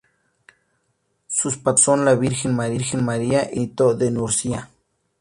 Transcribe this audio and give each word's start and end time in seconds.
Sus 1.27 1.57
patronos 1.57 1.81
son 1.81 2.05
la 2.05 2.15
Virgen 2.15 2.55
María 2.55 2.73
y 2.75 2.83
San 2.83 3.05
Benito 3.05 3.93
de 3.93 4.09
Nursia. 4.09 4.71